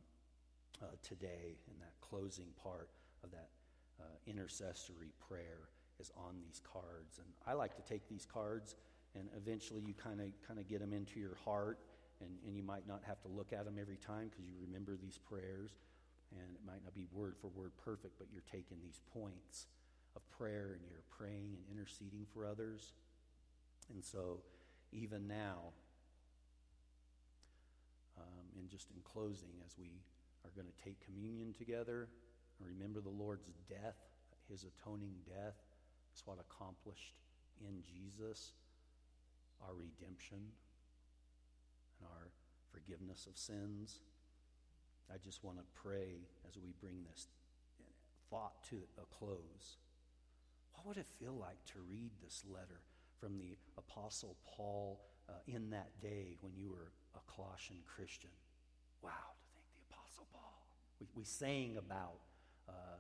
[0.82, 2.90] uh, today, and that closing part
[3.24, 3.50] of that
[4.00, 5.70] uh, intercessory prayer
[6.00, 7.20] is on these cards.
[7.20, 8.76] And I like to take these cards,
[9.14, 11.80] and eventually you kind of kind of get them into your heart,
[12.22, 14.96] and, and you might not have to look at them every time because you remember
[14.96, 15.72] these prayers,
[16.32, 19.68] and it might not be word for word perfect, but you're taking these points
[20.16, 22.94] of prayer and you're praying and interceding for others.
[23.94, 24.40] And so,
[24.92, 25.74] even now,
[28.18, 29.92] um, and just in closing, as we
[30.46, 32.08] are going to take communion together
[32.64, 33.98] remember the Lord's death,
[34.50, 35.56] his atoning death,
[36.14, 37.16] is what accomplished
[37.60, 38.54] in Jesus
[39.62, 40.40] our redemption
[42.00, 42.32] and our
[42.72, 44.02] forgiveness of sins.
[45.14, 47.28] I just want to pray as we bring this
[48.30, 49.78] thought to a close.
[50.74, 52.82] What would it feel like to read this letter
[53.20, 58.30] from the Apostle Paul uh, in that day when you were a Colossian Christian.
[59.02, 60.66] Wow, to think the Apostle Paul.
[61.00, 62.20] We, we sang about,
[62.68, 63.00] uh,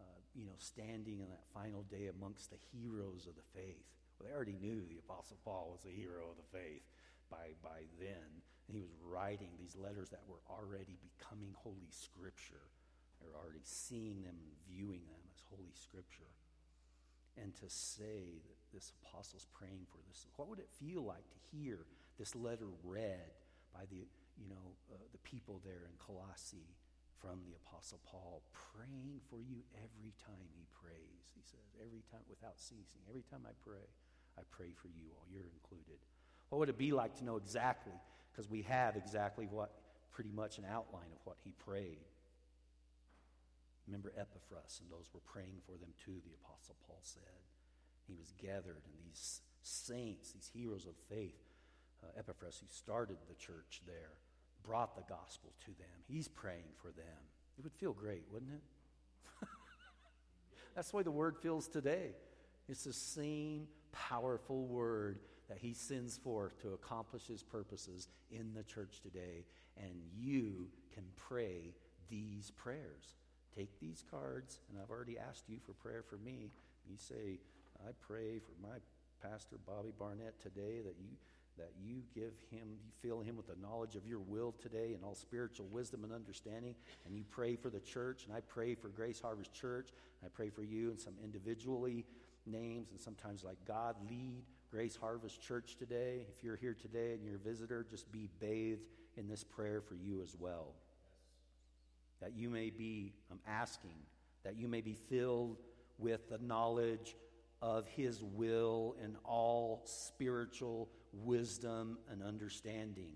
[0.00, 3.84] uh, you know, standing in that final day amongst the heroes of the faith.
[4.18, 6.82] Well, they already knew the Apostle Paul was a hero of the faith
[7.30, 8.42] by, by then.
[8.68, 12.66] And he was writing these letters that were already becoming Holy Scripture.
[13.20, 16.34] They were already seeing them and viewing them as Holy Scripture.
[17.36, 21.38] And to say that this apostle's praying for this, what would it feel like to
[21.52, 21.86] hear
[22.18, 23.36] this letter read
[23.72, 24.08] by the,
[24.40, 26.74] you know, uh, the people there in Colossae
[27.20, 31.32] from the Apostle Paul, praying for you every time he prays.
[31.32, 33.04] He says, every time, without ceasing.
[33.08, 33.88] Every time I pray,
[34.36, 35.24] I pray for you all.
[35.28, 36.00] You're included.
[36.50, 37.92] What would it be like to know exactly?
[38.32, 39.72] Because we have exactly what,
[40.12, 42.04] pretty much an outline of what he prayed.
[43.86, 47.22] Remember Epaphras, and those were praying for them too, the Apostle Paul said.
[48.06, 51.38] He was gathered, and these saints, these heroes of faith,
[52.02, 54.18] uh, Epaphras, who started the church there,
[54.64, 56.02] brought the gospel to them.
[56.08, 57.22] He's praying for them.
[57.58, 58.62] It would feel great, wouldn't it?
[60.74, 62.10] That's the way the word feels today.
[62.68, 68.62] It's the same powerful word that he sends forth to accomplish his purposes in the
[68.62, 69.44] church today.
[69.76, 71.74] And you can pray
[72.08, 73.14] these prayers.
[73.54, 76.50] Take these cards, and I've already asked you for prayer for me.
[76.88, 77.38] You say,
[77.86, 78.76] I pray for my
[79.22, 81.16] pastor, Bobby Barnett, today that you
[81.58, 85.02] that you give him, you fill him with the knowledge of your will today and
[85.02, 86.74] all spiritual wisdom and understanding.
[87.06, 89.88] And you pray for the church, and I pray for Grace Harvest Church.
[90.24, 92.04] I pray for you and some individually
[92.44, 94.42] names, and sometimes like God lead
[94.76, 96.26] Grace Harvest Church today.
[96.28, 98.82] If you're here today and you're a visitor, just be bathed
[99.16, 100.74] in this prayer for you as well.
[102.20, 103.96] That you may be, I'm asking,
[104.44, 105.56] that you may be filled
[105.96, 107.16] with the knowledge
[107.62, 110.90] of His will and all spiritual
[111.24, 113.14] wisdom and understanding.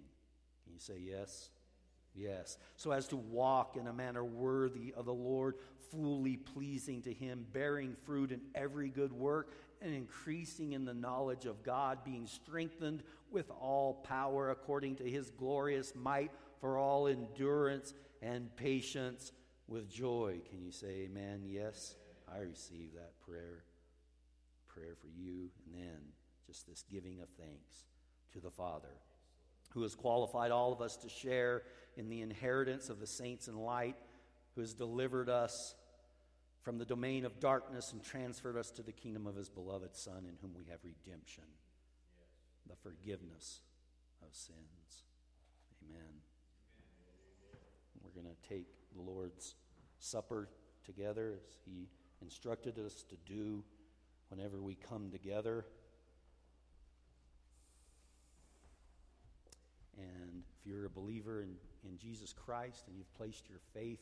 [0.64, 1.50] Can you say yes?
[2.14, 2.56] Yes.
[2.76, 5.56] So as to walk in a manner worthy of the Lord,
[5.90, 9.52] fully pleasing to Him, bearing fruit in every good work,
[9.82, 15.30] and increasing in the knowledge of God, being strengthened with all power according to His
[15.30, 19.32] glorious might for all endurance and patience
[19.66, 20.40] with joy.
[20.50, 21.42] Can you say amen?
[21.46, 21.94] Yes.
[22.32, 23.64] I receive that prayer.
[24.68, 25.50] Prayer for you.
[25.66, 25.98] And then
[26.46, 27.84] just this giving of thanks
[28.32, 28.96] to the Father,
[29.70, 31.62] who has qualified all of us to share
[31.96, 33.96] in the inheritance of the saints in light,
[34.54, 35.74] who has delivered us
[36.62, 40.26] from the domain of darkness and transferred us to the kingdom of his beloved Son,
[40.28, 41.44] in whom we have redemption,
[42.68, 43.60] the forgiveness
[44.22, 45.04] of sins.
[45.82, 46.20] Amen.
[48.02, 49.54] We're going to take the Lord's
[49.98, 50.48] Supper
[50.84, 51.88] together as he
[52.20, 53.64] instructed us to do
[54.28, 55.64] whenever we come together.
[59.96, 61.54] And if you're a believer in,
[61.84, 64.00] in Jesus Christ and you've placed your faith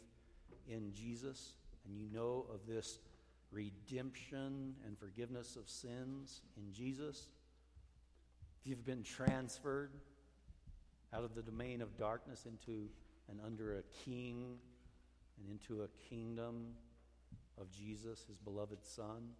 [0.69, 1.55] in Jesus
[1.87, 2.99] and you know of this
[3.51, 7.29] redemption and forgiveness of sins in Jesus,
[8.61, 9.93] if you've been transferred
[11.14, 12.89] out of the domain of darkness into
[13.31, 14.57] and under a king
[15.39, 16.74] and into a kingdom
[17.61, 19.31] of Jesus, his beloved Son,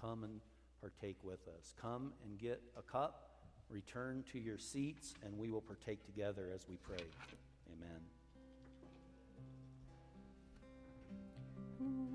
[0.00, 0.40] come and
[0.80, 1.74] partake with us.
[1.80, 3.30] Come and get a cup,
[3.70, 7.04] return to your seats, and we will partake together as we pray.
[7.72, 8.13] Amen.
[11.84, 12.13] Mm.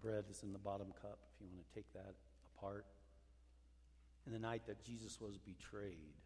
[0.00, 2.14] Bread is in the bottom cup if you want to take that
[2.56, 2.86] apart.
[4.26, 6.16] And the night that Jesus was betrayed,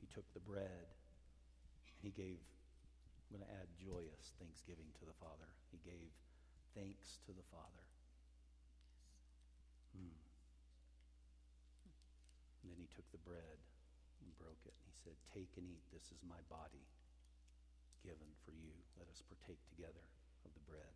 [0.00, 0.88] he took the bread
[2.00, 2.40] and he gave,
[3.28, 5.46] I'm going to add joyous thanksgiving to the Father.
[5.68, 6.10] He gave
[6.72, 7.84] thanks to the Father.
[9.92, 10.16] Hmm.
[12.64, 13.60] And then he took the bread
[14.24, 14.72] and broke it.
[14.72, 15.84] And he said, Take and eat.
[15.92, 16.88] This is my body
[18.00, 18.72] given for you.
[18.96, 20.04] Let us partake together
[20.48, 20.94] of the bread.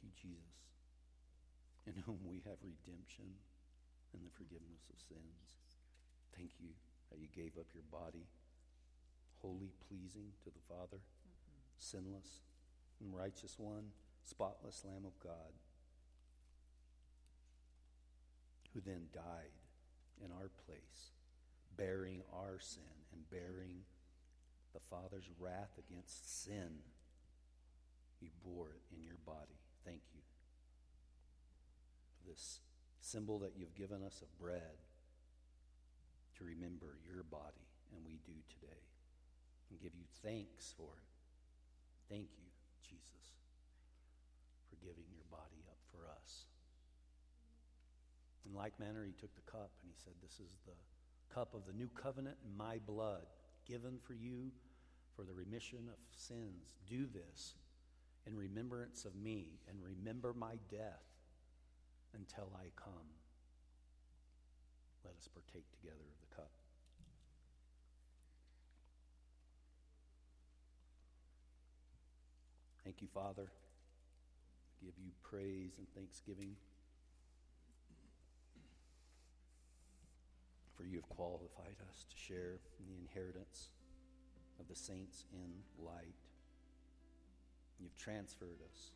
[0.00, 0.58] Thank you, Jesus,
[1.86, 3.38] in whom we have redemption
[4.12, 5.46] and the forgiveness of sins.
[6.36, 6.74] Thank you
[7.10, 8.26] that you gave up your body,
[9.42, 11.60] holy, pleasing to the Father, mm-hmm.
[11.78, 12.42] sinless
[13.00, 13.90] and righteous one,
[14.24, 15.54] spotless Lamb of God,
[18.72, 19.54] who then died
[20.24, 21.12] in our place,
[21.76, 23.82] bearing our sin and bearing
[24.72, 26.82] the Father's wrath against sin.
[28.20, 30.20] You bore it in your body thank you
[32.16, 32.60] for this
[33.00, 34.80] symbol that you've given us of bread
[36.38, 38.82] to remember your body, and we do today,
[39.70, 41.14] and give you thanks for it.
[42.08, 42.48] Thank you,
[42.82, 43.38] Jesus,
[44.68, 46.46] for giving your body up for us.
[48.46, 50.76] In like manner, he took the cup and he said, This is the
[51.32, 53.26] cup of the new covenant in my blood,
[53.66, 54.50] given for you
[55.16, 56.74] for the remission of sins.
[56.88, 57.54] Do this
[58.26, 61.04] in remembrance of me and remember my death
[62.14, 63.08] until I come.
[65.04, 66.50] Let us partake together of the cup.
[72.84, 73.48] Thank you, Father.
[73.50, 76.56] I give you praise and thanksgiving.
[80.76, 83.70] For you have qualified us to share in the inheritance
[84.60, 86.14] of the saints in light.
[87.80, 88.92] You've transferred us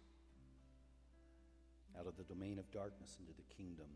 [1.99, 3.87] out of the domain of darkness into the kingdom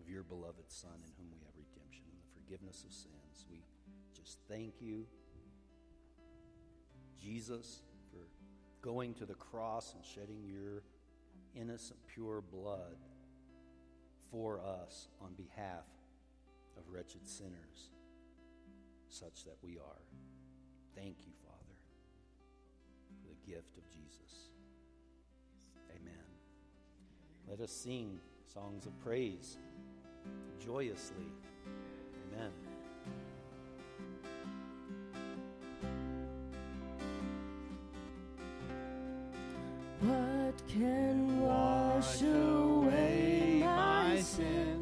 [0.00, 3.46] of your beloved Son, in whom we have redemption and the forgiveness of sins.
[3.48, 3.62] We
[4.14, 5.06] just thank you,
[7.20, 8.26] Jesus, for
[8.82, 10.82] going to the cross and shedding your
[11.54, 12.96] innocent, pure blood
[14.30, 15.84] for us on behalf
[16.76, 17.90] of wretched sinners,
[19.08, 20.02] such that we are.
[20.96, 21.32] Thank you,
[23.46, 24.50] gift of Jesus.
[25.90, 26.12] Amen.
[27.48, 28.18] Let us sing
[28.52, 29.58] songs of praise
[30.64, 31.26] joyously.
[32.34, 32.50] Amen.
[40.00, 44.72] What can wash away my sin?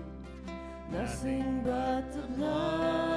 [0.93, 3.10] nothing but the blood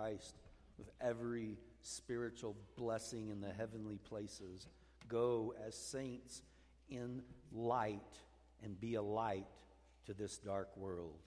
[0.00, 0.34] Christ
[0.78, 4.66] with every spiritual blessing in the heavenly places.
[5.08, 6.42] Go as saints
[6.88, 7.22] in
[7.52, 8.00] light
[8.62, 9.46] and be a light
[10.06, 11.18] to this dark world.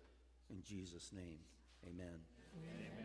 [0.50, 1.40] In Jesus' name,
[1.88, 2.20] amen.
[2.58, 2.94] amen.